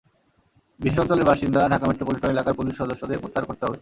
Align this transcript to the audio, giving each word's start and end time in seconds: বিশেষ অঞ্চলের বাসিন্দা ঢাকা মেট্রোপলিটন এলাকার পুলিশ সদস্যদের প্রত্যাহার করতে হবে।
বিশেষ 0.79 0.99
অঞ্চলের 0.99 1.25
বাসিন্দা 1.25 1.61
ঢাকা 1.69 1.85
মেট্রোপলিটন 1.87 2.29
এলাকার 2.29 2.57
পুলিশ 2.59 2.73
সদস্যদের 2.77 3.21
প্রত্যাহার 3.21 3.47
করতে 3.49 3.63
হবে। 3.63 3.69